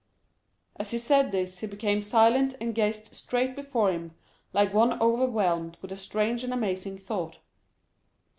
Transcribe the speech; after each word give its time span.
As 0.77 0.89
he 0.89 0.97
said 0.97 1.31
this, 1.31 1.59
he 1.59 1.67
became 1.67 2.01
silent 2.01 2.55
and 2.59 2.73
gazed 2.73 3.13
straight 3.13 3.55
before 3.55 3.91
him 3.91 4.15
like 4.51 4.73
one 4.73 4.99
overwhelmed 4.99 5.77
with 5.79 5.91
a 5.91 5.95
strange 5.95 6.43
and 6.43 6.51
amazing 6.51 6.97
thought. 6.97 7.37